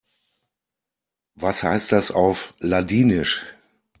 Was 1.35 1.61
heißt 1.61 1.91
das 1.91 2.09
auf 2.09 2.55
Ladinisch? 2.57 3.45